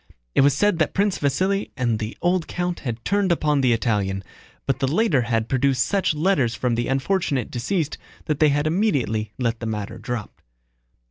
[0.33, 4.23] It was said that Prince Vasíli and the old count had turned upon the Italian,
[4.65, 9.31] but the latter had produced such letters from the unfortunate deceased that they had immediately
[9.37, 10.41] let the matter drop.